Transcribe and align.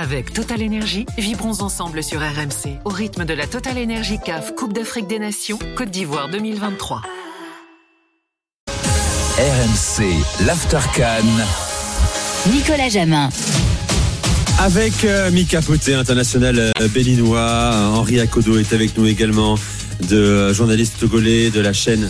Avec 0.00 0.32
Total 0.32 0.62
Energy, 0.62 1.06
vibrons 1.18 1.60
ensemble 1.60 2.04
sur 2.04 2.20
RMC 2.20 2.78
au 2.84 2.88
rythme 2.88 3.24
de 3.24 3.34
la 3.34 3.48
Total 3.48 3.76
Energy 3.76 4.20
CAF 4.24 4.54
Coupe 4.54 4.72
d'Afrique 4.72 5.08
des 5.08 5.18
Nations 5.18 5.58
Côte 5.76 5.90
d'Ivoire 5.90 6.28
2023. 6.28 7.02
RMC, 8.68 10.04
l'Aftercan. 10.46 11.26
Nicolas 12.52 12.88
Jamin. 12.88 13.28
Avec 14.60 15.04
euh, 15.04 15.32
Mika 15.32 15.62
Poté, 15.62 15.94
international 15.94 16.60
euh, 16.60 16.88
béninois, 16.94 17.72
Henri 17.92 18.20
Akodo 18.20 18.56
est 18.56 18.72
avec 18.72 18.96
nous 18.96 19.06
également, 19.06 19.58
de 20.08 20.16
euh, 20.16 20.54
journaliste 20.54 21.00
togolais 21.00 21.50
de 21.50 21.58
la 21.58 21.72
chaîne 21.72 22.08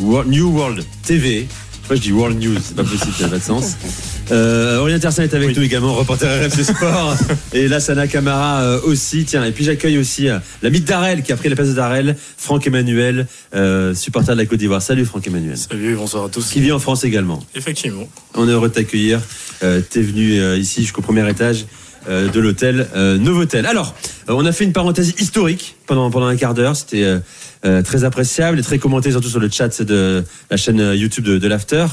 New 0.00 0.48
World 0.48 0.84
TV. 1.04 1.46
Moi 1.88 1.94
je 1.94 2.00
dis 2.00 2.10
World 2.10 2.42
News, 2.42 2.58
c'est 2.60 2.74
pas 2.74 2.82
possible, 2.82 3.12
ça 3.16 3.22
n'a 3.22 3.30
pas 3.30 3.38
de 3.38 3.42
sens. 3.44 3.76
Euh, 4.30 4.78
Aurélien 4.78 4.98
Tersin 4.98 5.24
est 5.24 5.34
avec 5.34 5.56
nous 5.56 5.62
également, 5.62 5.94
reporter 5.94 6.28
RMC 6.28 6.62
Sport. 6.62 7.16
et 7.52 7.68
Lassana 7.68 8.06
Camara 8.06 8.62
euh, 8.62 8.80
aussi. 8.84 9.24
Tiens, 9.24 9.44
et 9.44 9.52
puis 9.52 9.64
j'accueille 9.64 9.98
aussi 9.98 10.28
euh, 10.28 10.38
l'ami 10.62 10.80
Darel 10.80 11.22
qui 11.22 11.32
a 11.32 11.36
pris 11.36 11.48
la 11.48 11.56
place 11.56 11.68
de 11.68 11.74
Darel, 11.74 12.16
Franck 12.36 12.66
Emmanuel, 12.66 13.26
euh, 13.54 13.94
supporter 13.94 14.34
de 14.34 14.40
la 14.40 14.46
Côte 14.46 14.58
d'Ivoire. 14.58 14.82
Salut 14.82 15.04
Franck 15.04 15.26
Emmanuel. 15.26 15.56
Salut, 15.56 15.94
bonsoir 15.96 16.24
à 16.24 16.28
tous. 16.28 16.48
Qui 16.50 16.60
vit 16.60 16.72
en 16.72 16.78
France 16.78 17.04
également. 17.04 17.42
Effectivement. 17.54 18.08
On 18.34 18.48
est 18.48 18.52
heureux 18.52 18.68
de 18.68 18.74
t'accueillir. 18.74 19.20
Euh, 19.62 19.80
T'es 19.80 20.02
venu 20.02 20.40
euh, 20.40 20.56
ici 20.56 20.82
jusqu'au 20.82 21.02
premier 21.02 21.28
étage 21.28 21.66
de 22.08 22.40
l'hôtel 22.40 22.88
euh, 22.96 23.18
Novotel. 23.18 23.66
Alors, 23.66 23.94
euh, 24.28 24.34
on 24.36 24.46
a 24.46 24.52
fait 24.52 24.64
une 24.64 24.72
parenthèse 24.72 25.14
historique 25.18 25.76
pendant, 25.86 26.10
pendant 26.10 26.26
un 26.26 26.36
quart 26.36 26.54
d'heure. 26.54 26.76
C'était 26.76 27.02
euh, 27.04 27.18
euh, 27.64 27.82
très 27.82 28.04
appréciable 28.04 28.58
et 28.58 28.62
très 28.62 28.78
commenté, 28.78 29.10
surtout 29.10 29.28
sur 29.28 29.40
le 29.40 29.50
chat 29.50 29.82
de 29.82 30.24
la 30.50 30.56
chaîne 30.56 30.80
euh, 30.80 30.96
YouTube 30.96 31.24
de, 31.24 31.38
de 31.38 31.48
l'After. 31.48 31.86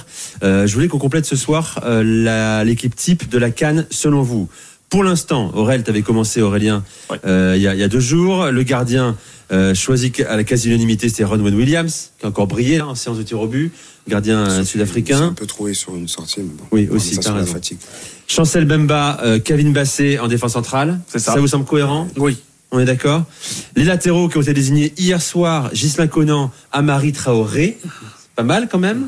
Euh, 0.44 0.66
je 0.68 0.74
voulais 0.74 0.88
qu'on 0.88 1.00
complète 1.00 1.26
ce 1.26 1.36
soir 1.36 1.80
euh, 1.84 2.64
l'équipe 2.64 2.96
type 2.96 3.30
de 3.30 3.38
la 3.38 3.50
Cannes 3.52 3.86
selon 3.90 4.22
vous. 4.22 4.48
Pour 4.90 5.04
l'instant, 5.04 5.52
Aurel, 5.54 5.84
tu 5.84 5.90
avais 5.90 6.02
commencé, 6.02 6.42
Aurélien, 6.42 6.84
euh, 7.26 7.54
il 7.58 7.62
y, 7.62 7.68
a, 7.68 7.74
il 7.74 7.80
y 7.80 7.84
a 7.84 7.90
deux 7.90 8.00
jours. 8.00 8.46
Le 8.46 8.64
gardien 8.64 9.18
euh, 9.52 9.76
choisi 9.76 10.14
à 10.30 10.38
la 10.38 10.46
quasi-unanimité, 10.46 11.10
c'était 11.10 11.26
Ronwen 11.26 11.54
Williams, 11.56 12.12
qui 12.18 12.26
a 12.26 12.30
encore 12.30 12.48
brillé 12.48 12.78
hein, 12.78 12.86
en 12.88 12.96
séance 12.96 13.18
de 13.18 13.24
tir 13.24 13.42
au 13.42 13.48
but. 13.48 13.74
Gardien 14.08 14.48
euh, 14.48 14.64
sud-africain. 14.64 15.22
un 15.22 15.34
peu 15.34 15.46
trouvé 15.46 15.74
sur 15.74 15.94
une 15.94 16.08
sortie, 16.08 16.40
mais 16.40 16.54
bon. 16.58 16.64
Oui, 16.72 16.88
aussi, 16.90 17.22
sur 17.22 17.36
la 17.36 17.46
fatigue. 17.46 17.80
Chancel 18.28 18.66
Bemba, 18.66 19.20
euh, 19.24 19.40
Kevin 19.40 19.72
Bassé 19.74 20.20
en 20.20 20.28
défense 20.28 20.54
centrale. 20.54 21.00
C'est 21.08 21.20
ça. 21.20 21.36
vous 21.40 21.48
semble 21.48 21.66
cohérent 21.66 22.08
Oui. 22.18 22.38
On 22.72 22.80
est 22.80 22.86
d'accord 22.86 23.24
Les 23.78 23.86
latéraux 23.86 24.28
qui 24.28 24.38
ont 24.38 24.42
été 24.42 24.54
désignés 24.54 24.94
hier 24.98 25.22
soir, 25.22 25.70
Gislain 25.74 26.08
Conan, 26.08 26.52
Amari 26.74 27.14
Traoré. 27.14 27.78
Pas 28.36 28.44
mal 28.44 28.68
quand 28.70 28.80
même. 28.80 29.08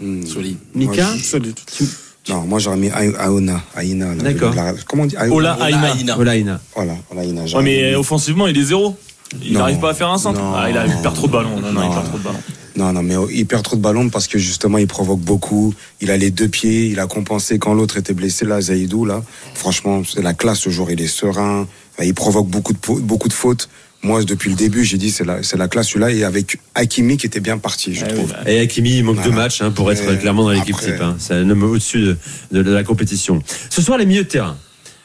Hmm. 0.00 0.24
Solide. 0.24 0.58
Mika 0.74 1.04
Moi, 1.04 1.16
je- 1.32 2.32
Non, 2.32 2.40
moi 2.42 2.58
j'aurais 2.60 2.76
mis 2.76 2.90
Aona, 2.90 3.60
Aïna. 3.74 4.14
là, 4.14 4.22
D'accord. 4.22 4.54
la- 4.54 4.72
Comment 4.86 5.02
on 5.02 5.06
dit 5.06 5.16
Aï- 5.16 5.28
Ola 5.30 5.54
Aïna. 5.60 5.92
Aïna. 5.92 6.18
Olaïna. 6.18 6.60
Voilà, 6.74 6.94
Olaïna. 7.10 7.42
Ouais, 7.42 7.46
j'aurais 7.48 7.64
mais 7.64 7.90
mis. 7.90 7.94
offensivement, 7.96 8.46
il 8.46 8.56
est 8.56 8.62
zéro. 8.64 8.96
Il 9.44 9.52
n'arrive 9.54 9.78
pas 9.80 9.90
à 9.90 9.94
faire 9.94 10.10
un 10.10 10.18
centre. 10.18 10.40
Non. 10.40 10.54
Ah, 10.54 10.70
il, 10.70 10.78
a, 10.78 10.86
il 10.86 10.92
perd 11.02 11.14
trop 11.14 11.26
de 11.26 11.32
ballons. 11.32 11.60
Non, 11.60 11.72
non, 11.72 11.82
il 11.82 11.88
Non. 11.88 11.92
perd 11.92 12.04
trop 12.08 12.18
de 12.18 12.22
ballons. 12.22 12.38
Non, 12.76 12.92
non, 12.92 13.02
mais 13.02 13.14
il 13.32 13.46
perd 13.46 13.62
trop 13.62 13.76
de 13.76 13.80
ballons 13.80 14.08
parce 14.10 14.26
que 14.26 14.38
justement 14.38 14.78
il 14.78 14.86
provoque 14.86 15.20
beaucoup. 15.20 15.72
Il 16.00 16.10
a 16.10 16.16
les 16.16 16.30
deux 16.30 16.48
pieds, 16.48 16.86
il 16.88 16.98
a 16.98 17.06
compensé 17.06 17.58
quand 17.58 17.72
l'autre 17.74 17.96
était 17.96 18.14
blessé, 18.14 18.44
là, 18.44 18.60
Zaïdou, 18.60 19.04
là. 19.04 19.22
Franchement, 19.54 20.02
c'est 20.04 20.22
la 20.22 20.34
classe 20.34 20.58
ce 20.60 20.70
jour, 20.70 20.90
il 20.90 21.00
est 21.00 21.06
serein. 21.06 21.68
Enfin, 21.94 22.04
il 22.04 22.14
provoque 22.14 22.48
beaucoup 22.48 22.72
de, 22.72 22.78
beaucoup 23.00 23.28
de 23.28 23.32
fautes. 23.32 23.68
Moi, 24.02 24.22
depuis 24.24 24.50
le 24.50 24.56
début, 24.56 24.84
j'ai 24.84 24.98
dit 24.98 25.10
c'est 25.10 25.24
la, 25.24 25.42
c'est 25.42 25.56
la 25.56 25.66
classe 25.68 25.86
celui-là. 25.88 26.10
Et 26.10 26.24
avec 26.24 26.58
Hakimi 26.74 27.16
qui 27.16 27.26
était 27.26 27.40
bien 27.40 27.56
parti, 27.58 27.94
je 27.94 28.04
oui, 28.04 28.12
trouve. 28.12 28.30
bah, 28.32 28.50
Et 28.50 28.58
Hakimi, 28.60 28.96
il 28.98 29.04
manque 29.04 29.14
Voilà. 29.16 29.30
deux 29.30 29.36
matchs 29.36 29.62
hein, 29.62 29.70
pour 29.70 29.90
être 29.92 30.18
clairement 30.18 30.42
dans 30.42 30.50
l'équipe 30.50 30.74
après- 30.74 30.92
type. 30.92 31.00
Hein. 31.00 31.16
C'est 31.18 31.34
un 31.34 31.48
homme 31.48 31.62
au-dessus 31.62 32.00
de, 32.02 32.16
de- 32.52 32.62
de 32.64 32.70
la 32.72 32.82
compétition. 32.82 33.40
Ce 33.70 33.80
soir, 33.80 33.96
les 33.96 34.04
milieux 34.04 34.24
de 34.24 34.28
terrain. 34.28 34.56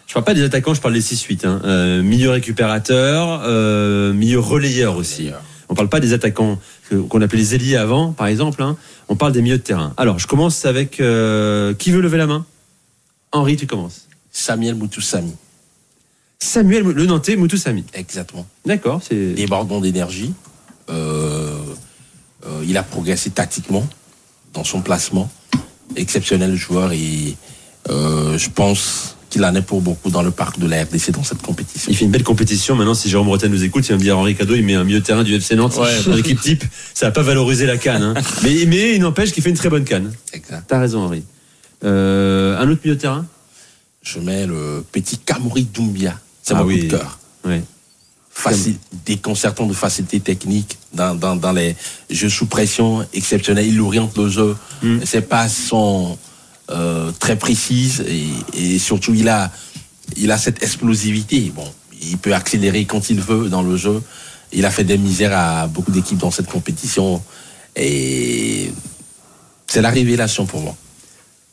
Je 0.07 0.13
parle 0.15 0.25
pas 0.25 0.33
des 0.33 0.41
attaquants, 0.43 0.73
je 0.73 0.81
parle 0.81 0.95
des 0.95 1.01
6-8. 1.01 1.45
Hein. 1.45 1.61
Euh, 1.65 2.01
milieu 2.01 2.31
récupérateur, 2.31 3.41
euh, 3.45 4.11
milieu 4.11 4.39
relayeur 4.39 4.97
aussi. 4.97 5.29
On 5.69 5.75
parle 5.75 5.89
pas 5.89 5.99
des 5.99 6.13
attaquants 6.13 6.59
qu'on 7.09 7.21
appelait 7.21 7.39
les 7.39 7.55
ailiers 7.55 7.75
avant, 7.75 8.11
par 8.11 8.27
exemple. 8.27 8.61
Hein. 8.63 8.75
On 9.07 9.15
parle 9.15 9.31
des 9.31 9.41
milieux 9.41 9.57
de 9.57 9.63
terrain. 9.63 9.93
Alors, 9.97 10.17
je 10.17 10.27
commence 10.27 10.65
avec 10.65 10.99
euh, 10.99 11.75
qui 11.75 11.91
veut 11.91 12.01
lever 12.01 12.17
la 12.17 12.25
main? 12.25 12.45
Henri, 13.31 13.55
tu 13.55 13.67
commences. 13.67 14.07
Samuel 14.31 14.75
Moutoussami. 14.75 15.33
Samuel, 16.39 16.83
le 16.83 17.05
Nantais, 17.05 17.35
Moutoussami. 17.35 17.85
Exactement. 17.93 18.47
D'accord, 18.65 19.01
c'est. 19.07 19.33
Débordant 19.33 19.79
d'énergie. 19.79 20.33
Euh, 20.89 21.55
euh, 22.47 22.63
il 22.67 22.75
a 22.77 22.83
progressé 22.83 23.29
tactiquement 23.29 23.87
dans 24.53 24.63
son 24.63 24.81
placement. 24.81 25.29
Exceptionnel 25.95 26.55
joueur 26.55 26.91
et 26.93 27.35
je 27.87 28.49
pense 28.49 29.08
qu'il 29.39 29.45
en 29.45 29.55
est 29.55 29.61
pour 29.61 29.81
beaucoup 29.81 30.09
dans 30.09 30.21
le 30.21 30.31
parc 30.31 30.59
de 30.59 30.67
la 30.67 30.83
RDC 30.83 31.11
dans 31.11 31.23
cette 31.23 31.41
compétition. 31.41 31.89
Il 31.89 31.95
fait 31.95 32.03
une 32.05 32.11
belle 32.11 32.23
compétition. 32.23 32.75
Maintenant, 32.75 32.93
si 32.93 33.09
Jérôme 33.09 33.27
Bretagne 33.27 33.51
nous 33.51 33.63
écoute, 33.63 33.87
il 33.87 33.91
va 33.93 33.97
me 33.97 34.01
dire 34.03 34.17
Henri 34.17 34.35
Cadeau, 34.35 34.53
il 34.55 34.65
met 34.65 34.75
un 34.75 34.83
milieu 34.83 34.99
de 34.99 35.05
terrain 35.05 35.23
du 35.23 35.33
FC 35.33 35.55
Nantes 35.55 35.77
Ouais. 35.77 36.03
dans 36.05 36.15
l'équipe 36.15 36.41
type. 36.41 36.65
Ça 36.93 37.05
va 37.05 37.11
pas 37.11 37.21
valoriser 37.21 37.65
la 37.65 37.77
canne. 37.77 38.03
Hein. 38.03 38.13
Mais, 38.43 38.65
mais 38.67 38.95
il 38.95 39.01
n'empêche 39.01 39.31
qu'il 39.31 39.41
fait 39.41 39.49
une 39.49 39.55
très 39.55 39.69
bonne 39.69 39.85
canne. 39.85 40.11
Exact. 40.33 40.65
T'as 40.67 40.79
raison, 40.79 41.03
Henri. 41.03 41.23
Euh, 41.85 42.57
un 42.59 42.69
autre 42.69 42.81
milieu 42.83 42.95
de 42.95 43.01
terrain? 43.01 43.25
Je 44.03 44.19
mets 44.19 44.45
le 44.45 44.83
petit 44.91 45.17
Kamori 45.17 45.63
Doumbia. 45.63 46.19
C'est 46.43 46.53
Ah 46.53 46.57
mon 46.57 46.65
oui. 46.65 46.79
coup 46.81 46.85
de 46.87 46.97
cœur. 46.97 47.19
Facile, 48.31 48.75
déconcertant 49.05 49.65
de 49.65 49.73
facilité 49.73 50.19
technique 50.21 50.77
dans, 50.93 51.13
dans, 51.13 51.35
dans 51.35 51.51
les 51.51 51.75
jeux 52.09 52.29
sous 52.29 52.45
pression 52.45 53.05
exceptionnels. 53.13 53.67
Il 53.67 53.81
oriente 53.81 54.17
le 54.17 54.29
jeu. 54.29 54.55
Mm. 54.81 54.99
Ses 55.03 55.21
passes 55.21 55.55
sont 55.57 56.17
euh, 56.69 57.11
très 57.19 57.35
précises 57.35 58.03
et, 58.07 58.73
et 58.75 58.79
surtout 58.79 59.13
il 59.13 59.27
a, 59.29 59.51
il 60.17 60.31
a 60.31 60.37
cette 60.37 60.61
explosivité. 60.63 61.51
Bon, 61.55 61.65
il 62.01 62.17
peut 62.17 62.33
accélérer 62.33 62.85
quand 62.85 63.09
il 63.09 63.21
veut 63.21 63.49
dans 63.49 63.61
le 63.63 63.75
jeu. 63.77 64.01
Il 64.51 64.65
a 64.65 64.71
fait 64.71 64.83
des 64.83 64.97
misères 64.97 65.37
à 65.37 65.67
beaucoup 65.67 65.91
d'équipes 65.91 66.17
dans 66.19 66.31
cette 66.31 66.47
compétition 66.47 67.21
et 67.75 68.71
c'est 69.67 69.81
la 69.81 69.89
révélation 69.89 70.45
pour 70.45 70.61
moi. 70.61 70.75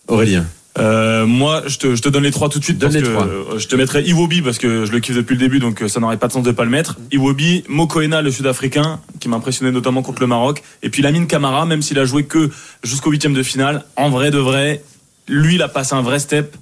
Aurélien. 0.09 0.47
Euh, 0.79 1.25
moi, 1.25 1.63
je 1.67 1.79
te, 1.79 1.95
je 1.95 2.03
te 2.03 2.09
donne 2.11 2.25
les 2.25 2.31
trois 2.31 2.51
tout 2.51 2.59
de 2.59 2.65
suite. 2.65 2.77
Donne 2.77 2.93
parce 2.93 3.03
les 3.03 3.09
que, 3.09 3.15
trois. 3.15 3.27
euh, 3.27 3.59
je 3.59 3.67
te 3.67 3.77
mettrai 3.77 4.03
Iwobi 4.03 4.43
parce 4.43 4.59
que 4.59 4.85
je 4.85 4.93
le 4.93 5.01
kiffe 5.01 5.17
depuis 5.17 5.33
le 5.35 5.41
début, 5.41 5.59
donc 5.59 5.83
euh, 5.83 5.89
ça 5.89 6.01
n'aurait 6.01 6.19
pas 6.19 6.29
de 6.29 6.33
sens 6.33 6.43
de 6.43 6.51
pas 6.51 6.65
le 6.65 6.71
mettre. 6.71 6.99
Iwobi, 7.13 7.65
Mokoena, 7.69 8.21
le 8.21 8.31
Sud-Africain, 8.31 9.01
qui 9.19 9.29
m'a 9.31 9.37
impressionné 9.37 9.73
notamment 9.73 10.03
contre 10.03 10.21
le 10.21 10.27
Maroc, 10.27 10.63
et 10.83 10.91
puis 10.91 11.01
Lamine 11.01 11.27
Camara, 11.27 11.65
même 11.65 11.81
s'il 11.81 11.99
a 11.99 12.05
joué 12.05 12.25
que 12.25 12.51
jusqu'au 12.85 13.11
huitième 13.11 13.33
de 13.33 13.43
finale, 13.43 13.85
en 13.97 14.11
vrai 14.11 14.31
de 14.31 14.37
vrai, 14.39 14.83
lui, 15.29 15.55
il 15.57 15.63
a 15.63 15.69
passé 15.69 15.95
un 15.95 16.03
vrai 16.03 16.19
step 16.19 16.57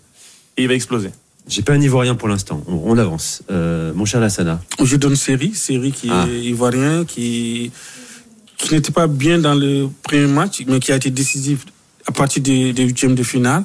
et 0.56 0.62
il 0.62 0.68
va 0.68 0.74
exploser. 0.74 1.10
J'ai 1.46 1.62
pas 1.62 1.74
un 1.74 1.80
Ivoirien 1.80 2.14
pour 2.14 2.28
l'instant. 2.28 2.62
On, 2.66 2.92
on 2.92 2.98
avance. 2.98 3.42
Euh, 3.50 3.92
mon 3.94 4.04
cher 4.06 4.20
Lassana. 4.20 4.60
Je 4.82 4.96
donne 4.96 5.14
Série, 5.16 5.54
Série 5.54 5.92
qui 5.92 6.08
Ah. 6.10 6.26
est 6.30 6.40
ivoirien, 6.44 7.04
qui, 7.04 7.70
qui 8.56 8.72
n'était 8.74 8.92
pas 8.92 9.06
bien 9.06 9.38
dans 9.38 9.54
le 9.54 9.88
premier 10.02 10.26
match, 10.26 10.62
mais 10.66 10.80
qui 10.80 10.90
a 10.92 10.96
été 10.96 11.10
décisif 11.10 11.66
à 12.06 12.12
partir 12.12 12.42
des, 12.42 12.72
des 12.72 12.84
huitièmes 12.84 13.14
de 13.14 13.22
finale. 13.22 13.64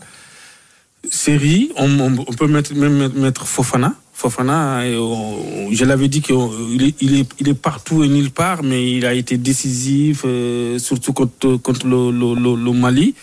Série, 1.10 1.72
on, 1.78 1.90
on- 2.00 2.26
on 2.28 2.34
peut 2.34 2.48
mettre, 2.48 2.74
même 2.76 3.10
mettre- 3.14 3.46
Fofana. 3.48 3.96
Fofana, 4.14 4.82
je 4.84 5.86
l'avais 5.86 6.10
dit 6.10 6.22
qu'il 6.22 6.36
est, 6.82 6.96
il 7.00 7.16
est, 7.20 7.30
il 7.40 7.48
est 7.48 7.54
partout 7.54 8.04
et 8.04 8.10
nulle 8.10 8.32
part, 8.32 8.64
mais 8.64 8.92
il 8.98 9.06
a 9.06 9.14
été 9.14 9.38
décisif, 9.38 10.24
euh, 10.26 10.78
surtout 10.78 11.14
contre, 11.14 11.56
contre 11.56 11.88
le, 11.88 12.12
le- 12.12 12.36
le- 12.36 12.62
le 12.62 12.72
Mali. 12.74 13.16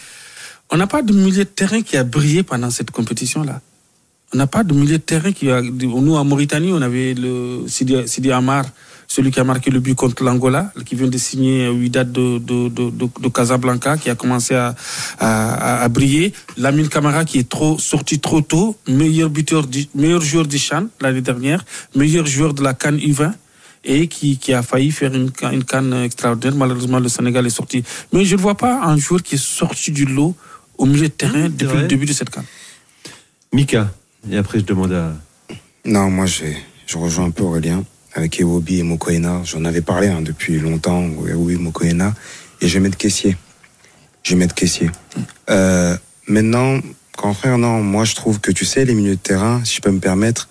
On 0.70 0.76
n'a 0.76 0.86
pas 0.86 1.02
de 1.02 1.12
milieu 1.12 1.44
de 1.44 1.48
terrain 1.48 1.82
qui 1.82 1.96
a 1.96 2.04
brillé 2.04 2.42
pendant 2.42 2.70
cette 2.70 2.90
compétition-là. 2.90 3.60
On 4.34 4.38
n'a 4.38 4.48
pas 4.48 4.64
de 4.64 4.74
milieu 4.74 4.98
de 4.98 5.02
terrain 5.02 5.30
qui 5.30 5.50
a. 5.50 5.62
Nous, 5.62 6.16
en 6.16 6.24
Mauritanie, 6.24 6.72
on 6.72 6.82
avait 6.82 7.14
le 7.14 7.64
Sidi, 7.68 8.32
Amar, 8.32 8.64
celui 9.06 9.30
qui 9.30 9.38
a 9.38 9.44
marqué 9.44 9.70
le 9.70 9.78
but 9.78 9.94
contre 9.94 10.24
l'Angola, 10.24 10.72
qui 10.84 10.96
vient 10.96 11.06
de 11.06 11.16
signer 11.16 11.68
Ouidat 11.68 12.02
de, 12.02 12.38
de, 12.38 13.28
Casablanca, 13.28 13.96
qui 13.96 14.10
a 14.10 14.16
commencé 14.16 14.56
à, 14.56 14.74
à, 15.20 15.88
briller. 15.88 16.32
Lamine 16.56 16.88
Camara, 16.88 17.24
qui 17.24 17.38
est 17.38 17.48
trop, 17.48 17.78
sorti 17.78 18.18
trop 18.18 18.40
tôt, 18.40 18.76
meilleur 18.88 19.30
buteur, 19.30 19.64
meilleur 19.94 20.20
joueur 20.20 20.46
du 20.48 20.58
Chan 20.58 20.88
l'année 21.00 21.20
dernière, 21.20 21.64
meilleur 21.94 22.26
joueur 22.26 22.52
de 22.52 22.64
la 22.64 22.74
Cannes 22.74 22.98
U20 22.98 23.32
et 23.84 24.08
qui, 24.08 24.36
qui 24.38 24.52
a 24.52 24.62
failli 24.62 24.90
faire 24.90 25.14
une, 25.14 25.30
une 25.52 25.62
canne 25.62 25.94
extraordinaire. 25.94 26.56
Malheureusement, 26.56 26.98
le 26.98 27.08
Sénégal 27.08 27.46
est 27.46 27.50
sorti. 27.50 27.84
Mais 28.12 28.24
je 28.24 28.34
ne 28.34 28.40
vois 28.40 28.56
pas 28.56 28.82
un 28.82 28.96
joueur 28.96 29.22
qui 29.22 29.36
est 29.36 29.42
sorti 29.42 29.92
du 29.92 30.04
lot 30.04 30.34
au 30.78 30.86
milieu 30.86 31.08
de 31.08 31.12
terrain 31.12 31.42
c'est 31.44 31.56
depuis 31.56 31.66
vrai. 31.66 31.82
le 31.82 31.88
début 31.88 32.06
de 32.06 32.12
cette 32.12 32.30
canne. 32.30 32.44
Mika. 33.52 33.92
Et 34.30 34.36
après, 34.36 34.58
je 34.58 34.64
demande 34.64 34.92
à. 34.92 35.12
Non, 35.84 36.10
moi, 36.10 36.26
je, 36.26 36.44
je 36.86 36.98
rejoins 36.98 37.26
un 37.26 37.30
peu 37.30 37.44
Aurélien 37.44 37.84
avec 38.14 38.40
Ewobi 38.40 38.78
et 38.78 38.82
Mokoena. 38.82 39.42
J'en 39.44 39.64
avais 39.64 39.82
parlé 39.82 40.08
hein, 40.08 40.20
depuis 40.22 40.58
longtemps, 40.58 41.02
Ewobi, 41.28 41.56
Mokoena. 41.56 42.14
Et 42.60 42.68
je 42.68 42.74
vais 42.74 42.80
mettre 42.80 42.96
caissier. 42.96 43.36
Je 44.22 44.30
vais 44.34 44.38
mettre 44.38 44.54
caissier. 44.54 44.90
Euh, 45.50 45.96
maintenant, 46.26 46.80
grand 47.16 47.34
frère, 47.34 47.58
non, 47.58 47.82
moi, 47.82 48.04
je 48.04 48.14
trouve 48.14 48.40
que, 48.40 48.50
tu 48.50 48.64
sais, 48.64 48.84
les 48.84 48.94
milieux 48.94 49.14
de 49.16 49.20
terrain, 49.20 49.62
si 49.64 49.76
je 49.76 49.80
peux 49.80 49.90
me 49.90 50.00
permettre, 50.00 50.48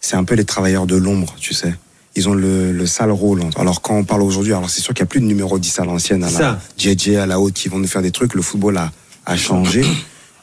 c'est 0.00 0.16
un 0.16 0.24
peu 0.24 0.34
les 0.34 0.44
travailleurs 0.44 0.86
de 0.86 0.96
l'ombre, 0.96 1.36
tu 1.38 1.54
sais. 1.54 1.74
Ils 2.16 2.28
ont 2.28 2.34
le, 2.34 2.72
le 2.72 2.86
sale 2.86 3.10
rôle. 3.12 3.42
Alors, 3.56 3.80
quand 3.82 3.94
on 3.96 4.04
parle 4.04 4.22
aujourd'hui, 4.22 4.52
alors 4.52 4.68
c'est 4.68 4.80
sûr 4.82 4.92
qu'il 4.92 5.02
n'y 5.04 5.06
a 5.06 5.10
plus 5.10 5.20
de 5.20 5.26
numéro 5.26 5.58
10 5.58 5.78
à 5.78 5.84
l'ancienne, 5.84 6.24
à 6.24 6.28
C'est 6.28 6.42
la 6.42 6.58
ça. 6.58 6.60
JJ, 6.76 7.10
à 7.16 7.26
la 7.26 7.38
haute, 7.38 7.54
qui 7.54 7.68
vont 7.68 7.78
nous 7.78 7.86
faire 7.86 8.02
des 8.02 8.10
trucs. 8.10 8.34
Le 8.34 8.42
football 8.42 8.76
a, 8.78 8.90
a 9.26 9.36
changé. 9.36 9.84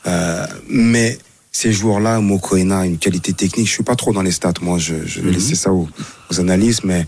Euh, 0.08 0.46
mais 0.70 1.18
ces 1.52 1.74
joueurs-là, 1.74 2.20
Mokoena, 2.22 2.86
une 2.86 2.98
qualité 2.98 3.34
technique. 3.34 3.68
Je 3.68 3.74
suis 3.74 3.84
pas 3.84 3.96
trop 3.96 4.14
dans 4.14 4.22
les 4.22 4.32
stats, 4.32 4.54
moi. 4.62 4.78
Je, 4.78 5.06
je 5.06 5.22
vais 5.22 5.32
laisser 5.32 5.56
ça 5.56 5.72
aux, 5.72 5.88
aux 6.32 6.40
analystes, 6.40 6.84
mais 6.84 7.06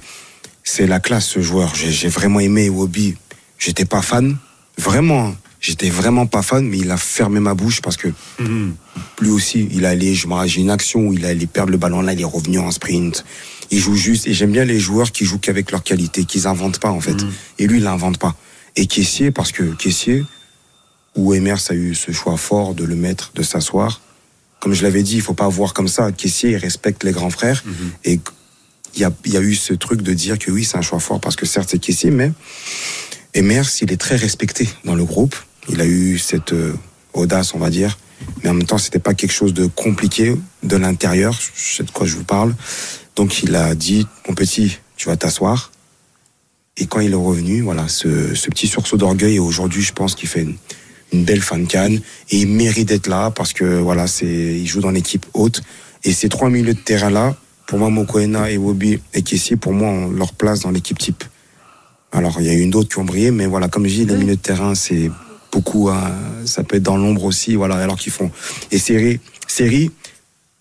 c'est 0.63 0.87
la 0.87 0.99
classe 0.99 1.27
ce 1.27 1.41
joueur. 1.41 1.73
J'ai 1.75 2.07
vraiment 2.09 2.39
aimé 2.39 2.65
Iwobi. 2.65 3.15
J'étais 3.57 3.85
pas 3.85 4.01
fan, 4.01 4.37
vraiment. 4.77 5.35
J'étais 5.59 5.91
vraiment 5.91 6.25
pas 6.25 6.41
fan, 6.41 6.65
mais 6.67 6.79
il 6.79 6.89
a 6.89 6.97
fermé 6.97 7.39
ma 7.39 7.53
bouche 7.53 7.81
parce 7.81 7.95
que 7.95 8.07
lui 9.21 9.29
aussi, 9.29 9.69
il 9.71 9.85
allait, 9.85 10.15
je 10.15 10.27
j'ai 10.47 10.61
une 10.61 10.71
action 10.71 11.07
où 11.07 11.13
il 11.13 11.23
allait 11.23 11.45
perdre 11.45 11.71
le 11.71 11.77
ballon 11.77 12.01
là, 12.01 12.13
il 12.13 12.21
est 12.21 12.25
revenu 12.25 12.57
en 12.57 12.71
sprint. 12.71 13.23
Il 13.69 13.79
joue 13.79 13.95
juste, 13.95 14.25
et 14.27 14.33
j'aime 14.33 14.51
bien 14.51 14.65
les 14.65 14.79
joueurs 14.79 15.11
qui 15.11 15.23
jouent 15.23 15.37
qu'avec 15.37 15.69
leur 15.71 15.83
qualité, 15.83 16.25
qu'ils 16.25 16.47
inventent 16.47 16.79
pas 16.79 16.89
en 16.89 16.99
fait. 16.99 17.15
Et 17.59 17.67
lui, 17.67 17.77
il 17.77 17.83
n'invente 17.83 18.17
pas. 18.17 18.35
Et 18.75 18.87
Caissier, 18.87 19.29
parce 19.29 19.51
que 19.51 19.61
Caissier, 19.75 20.25
où 21.15 21.33
Emers 21.33 21.59
a 21.69 21.73
eu 21.73 21.93
ce 21.95 22.11
choix 22.11 22.37
fort 22.37 22.73
de 22.73 22.83
le 22.83 22.95
mettre, 22.95 23.31
de 23.35 23.43
s'asseoir. 23.43 24.01
Comme 24.59 24.73
je 24.73 24.83
l'avais 24.83 25.03
dit, 25.03 25.15
il 25.15 25.21
faut 25.21 25.33
pas 25.33 25.49
voir 25.49 25.73
comme 25.73 25.87
ça. 25.87 26.11
Caissier, 26.11 26.51
il 26.51 26.57
respecte 26.57 27.03
les 27.03 27.11
grands 27.11 27.29
frères. 27.29 27.63
Et 28.03 28.19
il 28.95 29.01
y 29.01 29.03
a, 29.03 29.11
y 29.25 29.37
a 29.37 29.41
eu 29.41 29.55
ce 29.55 29.73
truc 29.73 30.01
de 30.01 30.13
dire 30.13 30.37
que 30.37 30.51
oui, 30.51 30.63
c'est 30.63 30.77
un 30.77 30.81
choix 30.81 30.99
fort 30.99 31.19
parce 31.19 31.35
que 31.35 31.45
certes, 31.45 31.69
c'est 31.71 31.79
Caissier, 31.79 32.11
mais 32.11 32.31
Emers, 33.33 33.65
il 33.81 33.91
est 33.91 33.97
très 33.97 34.15
respecté 34.15 34.69
dans 34.85 34.95
le 34.95 35.03
groupe. 35.03 35.35
Il 35.69 35.81
a 35.81 35.85
eu 35.85 36.17
cette 36.17 36.53
euh, 36.53 36.73
audace, 37.13 37.53
on 37.53 37.59
va 37.59 37.69
dire. 37.69 37.97
Mais 38.43 38.49
en 38.49 38.53
même 38.53 38.67
temps, 38.67 38.77
c'était 38.77 38.99
pas 38.99 39.13
quelque 39.13 39.31
chose 39.31 39.53
de 39.53 39.65
compliqué 39.65 40.35
de 40.63 40.75
l'intérieur. 40.75 41.33
Je 41.55 41.77
sais 41.77 41.83
de 41.83 41.91
quoi 41.91 42.05
je 42.05 42.15
vous 42.15 42.23
parle. 42.23 42.53
Donc, 43.15 43.41
il 43.41 43.55
a 43.55 43.73
dit, 43.73 44.07
mon 44.27 44.35
petit, 44.35 44.77
tu 44.95 45.07
vas 45.07 45.17
t'asseoir. 45.17 45.71
Et 46.77 46.85
quand 46.85 46.99
il 46.99 47.11
est 47.11 47.15
revenu, 47.15 47.61
voilà, 47.61 47.87
ce, 47.87 48.35
ce 48.35 48.49
petit 48.49 48.67
sursaut 48.67 48.97
d'orgueil. 48.97 49.35
Et 49.35 49.39
aujourd'hui, 49.39 49.81
je 49.81 49.93
pense 49.93 50.13
qu'il 50.13 50.29
fait 50.29 50.41
une, 50.41 50.55
une 51.11 51.23
belle 51.23 51.41
fan 51.41 51.67
canne 51.67 51.99
et 52.29 52.37
il 52.37 52.47
mérite 52.47 52.87
d'être 52.87 53.07
là 53.07 53.31
parce 53.31 53.53
que 53.53 53.79
voilà, 53.79 54.07
c'est, 54.07 54.25
il 54.25 54.67
joue 54.67 54.81
dans 54.81 54.91
l'équipe 54.91 55.25
haute. 55.33 55.61
Et 56.03 56.13
ces 56.13 56.29
trois 56.29 56.49
milieux 56.49 56.73
de 56.73 56.79
terrain 56.79 57.09
là, 57.09 57.35
pour 57.67 57.79
moi, 57.79 57.89
Mokoena 57.89 58.51
et 58.51 58.57
Wobi 58.57 58.99
et 59.13 59.21
Kessie, 59.21 59.55
pour 59.55 59.71
moi, 59.71 59.89
ont 59.89 60.09
leur 60.09 60.33
place 60.33 60.61
dans 60.61 60.71
l'équipe 60.71 60.97
type. 60.97 61.23
Alors, 62.11 62.35
il 62.41 62.45
y 62.45 62.49
a 62.49 62.53
eu 62.53 62.67
d'autres 62.67 62.89
qui 62.89 62.99
ont 62.99 63.05
brillé, 63.05 63.31
mais 63.31 63.45
voilà, 63.45 63.69
comme 63.69 63.87
je 63.87 63.93
dis, 63.93 64.05
les 64.05 64.17
milieux 64.17 64.35
de 64.35 64.41
terrain, 64.41 64.75
c'est 64.75 65.09
beaucoup, 65.51 65.89
hein, 65.89 66.11
ça 66.43 66.63
peut 66.63 66.75
être 66.75 66.83
dans 66.83 66.97
l'ombre 66.97 67.23
aussi, 67.23 67.55
voilà, 67.55 67.75
alors 67.75 67.97
qu'ils 67.97 68.11
font. 68.11 68.29
Et 68.71 68.77
série, 68.77 69.21
série 69.47 69.91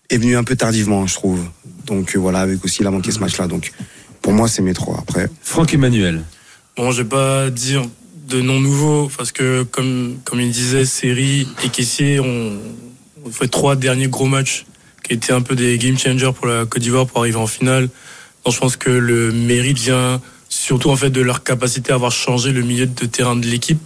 est 0.09 0.17
venue 0.17 0.37
un 0.37 0.45
peu 0.45 0.55
tardivement, 0.55 1.05
je 1.05 1.15
trouve. 1.15 1.41
Donc, 1.85 2.15
euh, 2.15 2.19
voilà, 2.19 2.39
avec 2.39 2.63
aussi, 2.63 2.81
il 2.81 2.87
a 2.87 2.91
manqué 2.91 3.11
ce 3.11 3.19
match-là. 3.19 3.47
Donc, 3.47 3.73
pour 4.21 4.31
moi, 4.31 4.47
c'est 4.47 4.61
mes 4.61 4.73
trois. 4.73 4.97
Après, 4.99 5.27
Franck 5.41 5.73
Emmanuel. 5.73 6.23
Bon, 6.77 6.91
je 6.91 7.01
vais 7.01 7.09
pas 7.09 7.49
dire 7.49 7.85
de 8.31 8.41
nom 8.41 8.59
nouveau 8.59 9.11
parce 9.17 9.31
que 9.31 9.63
comme 9.63 10.15
comme 10.23 10.39
il 10.39 10.51
disait, 10.51 10.85
Série 10.85 11.47
et 11.63 11.69
Caissier 11.69 12.19
ont, 12.19 12.53
ont 13.25 13.31
fait 13.31 13.47
trois 13.47 13.75
derniers 13.75 14.07
gros 14.07 14.25
matchs 14.25 14.65
qui 15.03 15.13
étaient 15.13 15.33
un 15.33 15.41
peu 15.41 15.55
des 15.55 15.77
game 15.77 15.97
changers 15.97 16.31
pour 16.33 16.47
la 16.47 16.65
Côte 16.65 16.81
d'Ivoire 16.81 17.05
pour 17.07 17.19
arriver 17.19 17.37
en 17.37 17.47
finale. 17.47 17.89
Donc, 18.45 18.53
je 18.53 18.59
pense 18.59 18.75
que 18.77 18.89
le 18.89 19.31
mérite 19.31 19.77
vient 19.77 20.21
surtout 20.49 20.89
en 20.89 20.95
fait 20.95 21.09
de 21.09 21.21
leur 21.21 21.43
capacité 21.43 21.91
à 21.91 21.95
avoir 21.95 22.11
changé 22.11 22.51
le 22.51 22.61
milieu 22.61 22.85
de 22.85 23.05
terrain 23.05 23.35
de 23.35 23.45
l'équipe. 23.45 23.79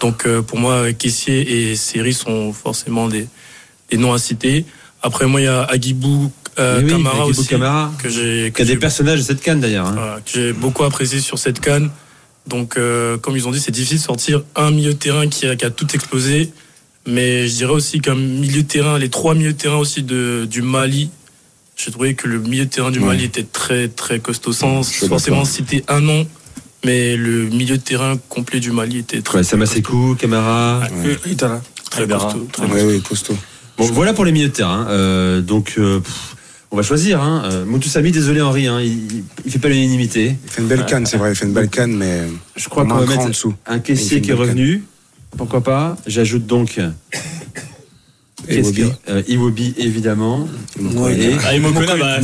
Donc 0.00 0.26
euh, 0.26 0.42
pour 0.42 0.58
moi, 0.58 0.92
Caissier 0.92 1.70
et 1.70 1.76
Série 1.76 2.14
sont 2.14 2.52
forcément 2.52 3.08
des, 3.08 3.26
des 3.90 3.96
noms 3.96 4.12
à 4.12 4.18
citer. 4.18 4.64
Après 5.02 5.26
moi, 5.26 5.40
il 5.40 5.44
y 5.44 5.48
a 5.48 5.62
Agibou 5.64 6.30
euh, 6.58 6.82
Oui, 6.82 6.90
Camara 6.90 7.26
aussi 7.26 7.46
Camara, 7.46 7.92
que 8.02 8.08
j'ai 8.08 8.52
Qui 8.54 8.62
a 8.62 8.64
des 8.64 8.76
personnages 8.76 9.18
de 9.20 9.24
cette 9.24 9.40
canne 9.42 9.60
d'ailleurs. 9.60 9.86
hein. 9.86 9.94
voilà, 9.96 10.16
que 10.24 10.30
j'ai 10.32 10.52
beaucoup 10.52 10.84
apprécié 10.84 11.20
sur 11.20 11.38
cette 11.38 11.60
canne. 11.60 11.90
Donc, 12.46 12.76
euh, 12.76 13.16
comme 13.18 13.36
ils 13.36 13.48
ont 13.48 13.50
dit, 13.50 13.60
c'est 13.60 13.70
difficile 13.70 13.98
de 13.98 14.02
sortir 14.02 14.42
un 14.54 14.70
milieu 14.70 14.92
de 14.92 14.98
terrain 14.98 15.28
qui 15.28 15.46
a, 15.46 15.56
qui 15.56 15.64
a 15.64 15.70
tout 15.70 15.86
explosé. 15.94 16.52
Mais 17.06 17.48
je 17.48 17.54
dirais 17.56 17.72
aussi 17.72 18.00
qu'un 18.00 18.14
milieu 18.14 18.62
de 18.62 18.68
terrain, 18.68 18.98
les 18.98 19.08
trois 19.10 19.34
milieux 19.34 19.52
de 19.52 19.58
terrain 19.58 19.76
aussi 19.76 20.02
de, 20.02 20.46
du 20.50 20.62
Mali, 20.62 21.10
j'ai 21.76 21.90
trouvé 21.90 22.14
que 22.14 22.28
le 22.28 22.38
milieu 22.38 22.64
de 22.66 22.70
terrain 22.70 22.90
du 22.90 22.98
Ouais. 23.00 23.06
Mali 23.06 23.24
était 23.24 23.42
très, 23.44 23.88
très 23.88 24.20
costaud. 24.20 24.52
Sans 24.52 24.82
forcément 24.82 25.44
citer 25.44 25.84
un 25.88 26.00
nom, 26.00 26.26
mais 26.84 27.16
le 27.16 27.46
milieu 27.48 27.76
de 27.76 27.82
terrain 27.82 28.16
complet 28.28 28.60
du 28.60 28.72
Mali 28.72 28.98
était 28.98 29.20
très, 29.22 29.38
Ouais, 29.38 29.44
très 29.44 29.56
costaud. 29.58 29.66
Samasekou, 29.66 30.14
Camara. 30.14 30.82
Itala. 31.26 31.62
Très 31.90 32.06
costaud. 32.08 32.48
très 32.52 32.66
oui, 32.66 32.80
oui, 32.84 33.02
costaud. 33.02 33.36
Bon, 33.76 33.86
voilà 33.86 34.12
pour 34.14 34.24
les 34.24 34.32
milieux 34.32 34.48
de 34.48 34.52
terrain. 34.52 34.86
Euh, 34.88 35.40
donc, 35.40 35.74
euh, 35.78 36.00
pff, 36.00 36.33
on 36.74 36.76
va 36.76 36.82
choisir. 36.82 37.22
Hein. 37.22 37.42
Euh, 37.44 37.64
Moutoussamy, 37.64 38.10
désolé 38.10 38.40
Henri, 38.40 38.66
hein, 38.66 38.80
il, 38.80 39.22
il 39.44 39.52
fait 39.52 39.60
pas 39.60 39.68
l'unanimité. 39.68 40.34
Il 40.44 40.50
fait 40.50 40.60
une 40.60 40.66
belle 40.66 40.84
canne, 40.84 41.06
c'est 41.06 41.16
vrai, 41.16 41.30
il 41.30 41.36
fait 41.36 41.46
une 41.46 41.52
belle 41.52 41.68
canne, 41.68 41.92
mais 41.96 42.22
Je 42.56 42.68
crois 42.68 42.82
on 42.82 42.86
qu'on 42.88 42.94
a 42.96 42.98
va 42.98 43.04
en 43.04 43.06
mettre 43.16 43.28
dessous. 43.28 43.54
un 43.66 43.78
caissier 43.78 44.20
qui 44.20 44.30
est 44.32 44.34
revenu. 44.34 44.82
Pourquoi 45.36 45.60
pas? 45.62 45.96
J'ajoute 46.06 46.46
donc 46.46 46.78
Et 48.48 48.56
Qu'est-ce 48.56 48.70
Iwobi. 48.78 48.82
que- 49.06 49.10
euh, 49.12 49.22
Iwobi, 49.28 49.74
évidemment. 49.78 50.48
Mokoena. 50.80 51.58
Mokoena, 51.60 51.96
bah, 51.96 52.18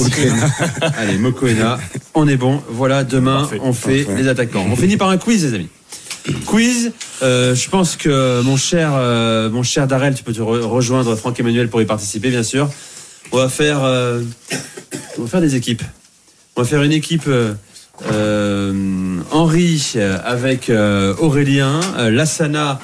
Allez, 0.99 1.17
Mokoena, 1.19 1.79
on 2.15 2.27
est 2.29 2.37
bon. 2.37 2.61
Voilà, 2.69 3.05
demain, 3.05 3.43
Parfait. 3.43 3.59
on 3.63 3.73
fait 3.73 4.03
Parfait. 4.05 4.23
les 4.23 4.29
attaquants. 4.29 4.67
On 4.71 4.75
finit 4.77 4.97
par 4.97 5.11
un 5.11 5.17
quiz, 5.17 5.45
les 5.45 5.55
amis. 5.55 5.69
Quiz, 6.45 6.93
euh, 7.23 7.55
je 7.55 7.69
pense 7.71 7.97
que 7.97 8.43
mon 8.43 8.57
cher, 8.59 8.91
euh, 8.95 9.49
mon 9.49 9.63
cher 9.63 9.87
Darrell, 9.87 10.15
tu 10.15 10.23
peux 10.25 10.35
te 10.35 10.41
re- 10.43 10.61
rejoindre 10.61 11.15
Franck 11.17 11.39
Emmanuel 11.41 11.69
pour 11.69 11.81
y 11.81 11.87
participer, 11.87 12.29
bien 12.31 12.43
sûr. 12.43 12.69
On 13.33 13.37
va 13.37 13.49
faire, 13.49 13.85
euh, 13.85 14.23
on 15.19 15.23
va 15.23 15.29
faire 15.29 15.41
des 15.41 15.55
équipes. 15.55 15.83
On 16.57 16.63
va 16.63 16.69
faire 16.69 16.83
une 16.83 16.93
équipe 16.93 17.29
euh, 17.29 17.55
euh, 18.11 19.21
Henri 19.31 19.93
euh, 19.97 20.19
avec 20.25 20.69
euh, 20.69 21.15
Aurélien, 21.19 21.81
euh, 21.97 22.11
Lassana, 22.11 22.81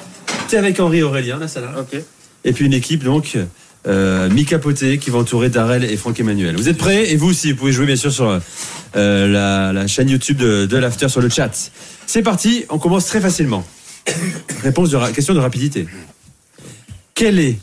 t'es 0.47 0.57
avec 0.57 0.79
Henri 0.79 1.03
Aurélien, 1.03 1.37
Lassana. 1.37 1.79
Ok. 1.79 2.01
Et 2.45 2.53
puis 2.53 2.65
une 2.65 2.73
équipe 2.73 3.03
donc 3.03 3.37
euh, 3.87 4.29
Mika 4.29 4.57
Poté 4.57 4.99
qui 4.99 5.09
va 5.09 5.19
entourer 5.19 5.49
Darrell 5.49 5.83
et 5.83 5.97
Franck 5.97 6.19
Emmanuel. 6.19 6.55
Vous 6.55 6.69
êtes 6.69 6.77
prêts? 6.77 7.11
Et 7.11 7.17
vous 7.17 7.27
aussi, 7.27 7.51
vous 7.51 7.57
pouvez 7.57 7.73
jouer 7.73 7.85
bien 7.85 7.95
sûr 7.97 8.11
sur 8.11 8.39
euh, 8.95 9.27
la, 9.27 9.73
la 9.73 9.87
chaîne 9.87 10.09
YouTube 10.09 10.37
de, 10.37 10.65
de 10.65 10.77
l'After 10.77 11.09
sur 11.09 11.21
le 11.21 11.29
chat. 11.29 11.71
C'est 12.05 12.21
parti, 12.21 12.65
on 12.69 12.79
commence 12.79 13.05
très 13.05 13.19
facilement. 13.19 13.65
Réponse 14.63 14.91
de 14.91 15.11
question 15.11 15.33
de 15.33 15.39
rapidité. 15.39 15.87
Quel 17.15 17.37
est 17.39 17.59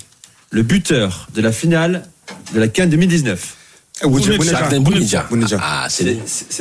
le 0.51 0.63
buteur 0.63 1.29
de 1.35 1.41
la 1.41 1.51
finale 1.51 2.03
de 2.55 2.61
la 2.61 2.69
Cannes 2.69 2.91
2019 2.91 3.57
Ah. 4.03 4.09
Bounedjah. 4.09 5.27
Ah, 5.61 5.87
c'est 5.89 6.05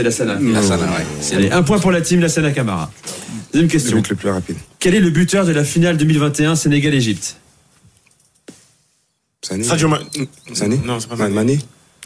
la 0.04 0.12
Sana. 0.12 0.36
la 0.40 0.62
Sana, 0.62 0.84
ouais. 0.84 1.06
C'est 1.22 1.36
Allez, 1.36 1.52
un 1.52 1.64
point 1.64 1.80
pour 1.80 1.92
la 1.92 2.02
team, 2.02 2.20
la 2.20 2.30
Sana 2.30 2.52
Camara. 2.52 2.92
Deuxième 3.54 3.68
Le 3.68 3.72
question. 3.72 3.96
but 3.98 4.10
le 4.10 4.16
plus 4.16 4.30
rapide. 4.30 4.56
Quel 4.80 4.94
est 4.96 5.00
le 5.00 5.10
buteur 5.10 5.46
de 5.46 5.52
la 5.52 5.64
finale 5.64 5.98
2021 5.98 6.56
Sénégal-Égypte? 6.56 7.38
Sané 9.42 9.64
Sadio 9.64 9.88
Ma- 9.90 10.00
Sané 10.54 10.80
Non, 10.86 11.00
c'est 11.00 11.10
pas 11.10 11.16
Ma- 11.16 11.24
Sané. 11.26 11.36
Mané 11.36 11.60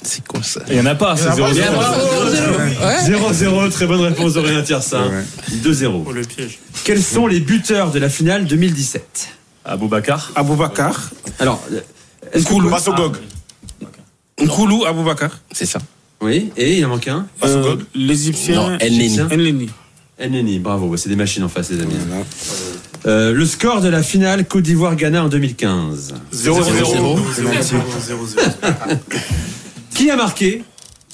c'est 0.04 0.25
quoi 0.27 0.44
ça? 0.44 0.62
Il 0.69 0.75
y 0.75 0.80
en 0.80 0.86
a 0.86 0.94
pas, 0.95 1.15
c'est 1.18 1.31
0 1.33 1.48
0-0, 3.31 3.69
très 3.71 3.87
bonne 3.87 4.02
réponse 4.02 4.33
d'Aurélien 4.33 4.61
Tiersin. 4.61 5.09
Ouais. 5.09 5.23
2-0. 5.64 6.04
Oh, 6.07 6.11
le 6.11 6.21
piège. 6.21 6.59
Quels 6.83 7.02
sont 7.02 7.26
les 7.26 7.40
buteurs 7.40 7.90
de 7.92 7.97
la 7.99 8.07
finale 8.09 8.45
2017 8.45 9.30
Aboubacar. 9.66 10.31
Aboubakar. 10.35 11.09
Alors, 11.40 11.64
est-ce 12.31 12.44
que- 12.45 12.49
Nkoulou. 12.52 12.69
Basogog. 12.69 13.18
Nkoulou, 14.47 14.85
Aboubakar. 14.85 15.39
C'est 15.51 15.66
ça. 15.66 15.80
Oui, 16.21 16.51
et 16.57 16.77
il 16.80 16.85
en 16.85 16.89
manque 16.89 17.07
un 17.07 17.27
Euh, 17.44 17.75
L'Égyptien. 17.94 18.77
Elneny. 18.80 19.69
Enneni, 20.19 20.57
bravo, 20.59 20.97
c'est 20.97 21.09
des 21.09 21.16
machines 21.16 21.44
en 21.44 21.49
face, 21.49 21.69
les 21.69 21.80
amis. 21.81 21.94
Voilà. 22.07 22.23
Euh, 23.06 23.31
le 23.33 23.45
score 23.45 23.81
de 23.81 23.87
la 23.89 24.01
finale 24.01 24.45
Côte 24.47 24.63
d'Ivoire-Ghana 24.63 25.23
en 25.25 25.30
2015. 25.30 26.16
0-0. 26.33 27.19
Qui 29.94 30.09
a 30.09 30.16
marqué 30.16 30.63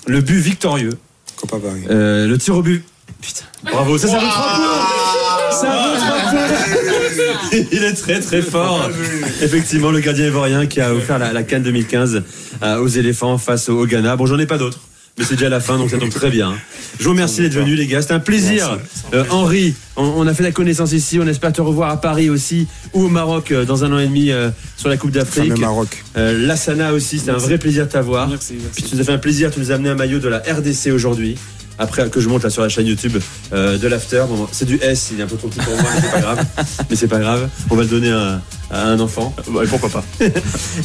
le 0.08 0.22
but 0.22 0.40
victorieux? 0.40 0.98
Copa. 1.36 1.58
Euh, 1.90 2.28
Le 2.28 2.38
tir 2.38 2.56
au 2.56 2.62
but. 2.62 2.84
Putain, 3.22 3.46
bravo, 3.72 3.98
ça, 3.98 4.08
ça 4.08 4.20
vaut 4.20 4.26
3 4.28 4.32
points 4.32 5.03
Ça 5.62 5.68
vaut 5.68 5.98
3 5.98 6.32
points 6.32 7.68
Il 7.72 7.84
est 7.84 7.94
très 7.94 8.20
très 8.20 8.42
fort. 8.42 8.90
Effectivement, 9.42 9.92
le 9.92 10.00
gardien 10.00 10.28
ivoirien 10.28 10.66
qui 10.66 10.82
a 10.82 10.94
offert 10.94 11.20
la, 11.20 11.32
la 11.34 11.44
Cannes 11.44 11.64
2015 11.64 12.24
euh, 12.64 12.78
aux 12.78 12.88
éléphants 12.88 13.38
face 13.38 13.70
au, 13.70 13.80
au 13.80 13.86
Ghana. 13.86 14.16
Bon, 14.16 14.26
j'en 14.26 14.40
ai 14.40 14.46
pas 14.46 14.58
d'autres. 14.58 14.80
Mais 15.20 15.26
c'est 15.26 15.36
déjà 15.36 15.48
la 15.50 15.60
fin, 15.60 15.78
donc 15.78 15.92
ça 15.92 16.00
tombe 16.00 16.10
très 16.10 16.32
bien. 16.32 16.56
Je 17.00 17.04
vous 17.04 17.12
remercie 17.12 17.42
d'être 17.42 17.54
venus, 17.54 17.78
les 17.78 17.86
gars. 17.86 18.02
C'était 18.02 18.16
un 18.16 18.20
plaisir. 18.20 18.80
Euh, 19.14 19.24
Henri, 19.30 19.76
on, 19.96 20.06
on 20.06 20.26
a 20.26 20.34
fait 20.34 20.42
la 20.42 20.52
connaissance 20.52 20.92
ici. 20.92 21.20
On 21.22 21.28
espère 21.28 21.54
te 21.54 21.62
revoir 21.62 21.92
à 21.92 22.02
Paris 22.02 22.32
aussi 22.32 22.66
ou 22.94 23.04
au 23.04 23.10
Maroc 23.10 23.52
euh, 23.52 23.64
dans 23.64 23.84
un 23.84 23.94
an 23.94 24.00
et 24.00 24.08
demi 24.08 24.32
euh, 24.32 24.50
sur 24.76 24.90
la 24.90 24.98
Coupe 24.98 25.12
d'Afrique. 25.12 25.56
Maroc. 25.60 26.04
Euh, 26.18 26.48
Lassana 26.48 26.94
aussi, 26.94 27.20
c'était 27.20 27.30
un 27.30 27.38
vrai 27.38 27.60
plaisir 27.60 27.86
de 27.86 27.92
t'avoir. 27.92 28.28
Merci, 28.28 28.56
merci. 28.60 28.82
Puis 28.82 28.90
tu 28.90 28.96
nous 28.96 29.02
as 29.02 29.06
fait 29.06 29.12
un 29.12 29.20
plaisir, 29.20 29.52
tu 29.52 29.60
nous 29.60 29.72
as 29.72 29.76
amené 29.76 29.90
un 29.90 29.96
maillot 29.96 30.18
de 30.18 30.30
la 30.30 30.40
RDC 30.40 30.88
aujourd'hui. 30.92 31.38
Après 31.84 32.10
que 32.10 32.22
je 32.22 32.30
monte 32.30 32.44
là 32.44 32.50
sur 32.50 32.62
la 32.62 32.70
chaîne 32.70 32.88
YouTube 32.88 33.18
euh, 33.52 33.78
de 33.78 33.88
l'After. 33.90 34.24
Bon, 34.30 34.48
c'est 34.54 34.64
du 34.64 34.80
S, 34.82 35.10
il 35.12 35.20
est 35.20 35.24
un 35.24 35.28
peu 35.28 35.36
trop 35.36 35.50
petit 35.50 35.60
pour 35.60 35.74
moi, 35.76 35.90
mais 35.94 36.02
c'est 36.02 36.12
pas 36.12 36.22
grave. 36.22 36.46
Mais 36.90 36.96
c'est 36.96 37.08
pas 37.08 37.20
grave, 37.20 37.50
on 37.70 37.76
va 37.76 37.84
le 37.84 37.90
donner 37.90 38.10
à, 38.12 38.42
à 38.72 38.86
un 38.88 39.00
enfant. 39.02 39.36
Ouais, 39.52 39.68
pourquoi 39.68 39.90
pas. 39.90 40.04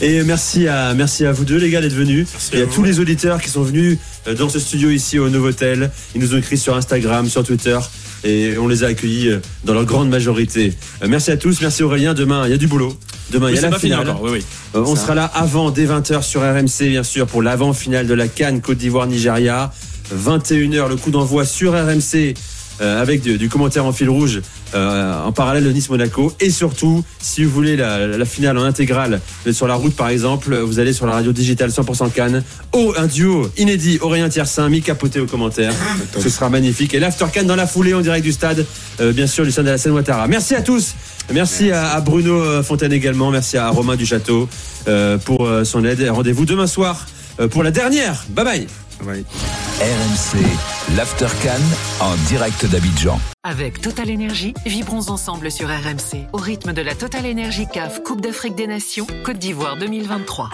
Et 0.02 0.22
merci 0.24 0.66
à, 0.66 0.94
merci 0.94 1.24
à 1.24 1.30
vous 1.32 1.44
deux 1.44 1.56
les 1.58 1.70
gars 1.70 1.80
d'être 1.80 1.94
venus. 1.94 2.26
Et 2.52 2.62
à 2.62 2.66
tous 2.66 2.82
les 2.82 2.98
auditeurs 2.98 3.40
qui 3.40 3.48
sont 3.48 3.62
venus 3.62 3.98
euh, 4.26 4.34
dans 4.34 4.48
ce 4.48 4.58
studio 4.58 4.90
ici 4.90 5.18
au 5.20 5.28
Novotel. 5.28 5.90
Ils 6.16 6.20
nous 6.20 6.34
ont 6.34 6.38
écrit 6.38 6.58
sur 6.58 6.76
Instagram, 6.76 7.28
sur 7.28 7.44
Twitter. 7.44 7.78
Et 8.24 8.58
on 8.58 8.66
les 8.66 8.82
a 8.82 8.88
accueillis 8.88 9.28
euh, 9.28 9.38
dans 9.64 9.74
leur 9.74 9.84
grande 9.84 10.08
majorité. 10.08 10.72
Merci 11.06 11.30
à 11.30 11.36
tous, 11.36 11.60
merci 11.60 11.84
Aurélien. 11.84 12.14
Demain, 12.14 12.42
il 12.46 12.50
y 12.50 12.54
a 12.54 12.58
du 12.58 12.66
boulot. 12.66 12.98
Demain, 13.30 13.46
Oui, 13.46 13.52
il 13.56 13.62
y 13.62 13.64
a 13.64 13.70
la 13.70 13.78
finale. 13.78 14.08
encore, 14.10 14.22
oui, 14.22 14.30
oui. 14.32 14.44
On 14.74 14.96
sera 14.96 15.14
là 15.14 15.30
avant, 15.34 15.70
dès 15.70 15.86
20h 15.86 16.22
sur 16.22 16.40
RMC, 16.40 16.88
bien 16.88 17.04
sûr, 17.04 17.26
pour 17.26 17.42
l'avant-finale 17.42 18.06
de 18.08 18.14
la 18.14 18.26
Cannes 18.26 18.60
Côte 18.60 18.78
d'Ivoire-Nigeria. 18.78 19.70
21h, 20.14 20.88
le 20.88 20.96
coup 20.96 21.10
d'envoi 21.10 21.44
sur 21.44 21.72
RMC. 21.72 22.34
euh, 22.80 23.02
avec 23.02 23.22
du, 23.22 23.48
commentaire 23.48 23.84
en 23.84 23.92
fil 23.92 24.08
rouge 24.08 24.40
euh, 24.74 25.24
en 25.24 25.32
parallèle 25.32 25.64
de 25.64 25.72
Nice-Monaco. 25.72 26.32
Et 26.38 26.50
surtout 26.50 27.02
si 27.18 27.42
vous 27.42 27.50
voulez 27.50 27.76
la, 27.76 28.24
finale 28.24 28.56
en 28.56 28.62
intégrale 28.62 29.20
êtes 29.46 29.52
sur 29.52 29.66
la 29.66 29.74
route 29.74 29.96
par 29.96 30.08
exemple 30.10 30.56
vous 30.56 30.78
allez 30.78 30.92
sur 30.92 31.06
la 31.06 31.14
radio 31.14 31.32
digitale 31.32 31.70
100% 31.70 32.12
Cannes. 32.12 32.44
Oh 32.72 32.94
un 32.96 33.06
duo 33.06 33.50
inédit 33.56 33.98
Aurélien 34.00 34.28
Tiersin 34.28 34.68
Mika 34.68 34.94
Poté 34.94 35.18
au 35.18 35.26
commentaire. 35.26 35.72
Ce 36.20 36.28
sera 36.28 36.48
magnifique. 36.50 36.94
Et 36.94 37.00
l'After 37.00 37.26
Cannes 37.32 37.46
dans 37.48 37.56
la 37.56 37.66
foulée 37.66 37.94
en 37.94 38.00
direct 38.00 38.24
du 38.24 38.30
stade 38.32 38.64
euh, 39.00 39.12
bien 39.12 39.26
sûr 39.26 39.44
du 39.44 39.50
stade 39.50 39.64
de 39.66 39.70
la 39.70 39.78
Seine-Ouattara. 39.78 40.28
Merci 40.28 40.54
à 40.54 40.62
tous. 40.62 40.94
Merci, 41.32 41.70
À, 41.72 41.90
à 41.94 42.00
Bruno 42.00 42.40
euh, 42.40 42.62
Fontaine 42.62 42.92
également. 42.92 43.30
Merci 43.30 43.56
à 43.58 43.68
Romain 43.70 43.96
Duchâteau 43.96 44.48
euh, 44.86 45.18
pour 45.18 45.46
euh, 45.46 45.64
son 45.64 45.84
aide. 45.84 46.06
Rendez-vous 46.08 46.46
demain 46.46 46.66
soir 46.66 47.06
euh, 47.40 47.48
pour 47.48 47.62
la 47.62 47.70
dernière. 47.70 48.24
Bye 48.30 48.44
bye 48.44 48.66
RMC, 49.00 50.96
l'After 50.96 51.28
Cannes 51.42 51.60
en 52.00 52.14
direct 52.26 52.66
d'Abidjan. 52.66 53.20
Avec 53.44 53.80
Total 53.80 54.10
Énergie, 54.10 54.54
vibrons 54.66 55.08
ensemble 55.10 55.50
sur 55.50 55.68
RMC 55.68 56.26
au 56.32 56.38
rythme 56.38 56.72
de 56.72 56.82
la 56.82 56.94
Total 56.94 57.24
Énergie 57.24 57.66
CAF 57.72 58.02
Coupe 58.02 58.20
d'Afrique 58.20 58.56
des 58.56 58.66
Nations 58.66 59.06
Côte 59.24 59.38
d'Ivoire 59.38 59.76
2023. 59.76 60.50